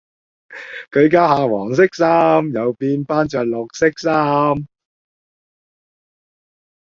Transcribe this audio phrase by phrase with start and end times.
[0.89, 4.65] 佢家下黃色衫，又變返著綠色衫